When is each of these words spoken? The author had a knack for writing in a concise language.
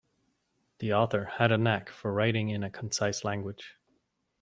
The 0.79 0.91
author 0.95 1.25
had 1.25 1.51
a 1.51 1.59
knack 1.59 1.89
for 1.89 2.11
writing 2.11 2.49
in 2.49 2.63
a 2.63 2.71
concise 2.71 3.23
language. 3.23 3.75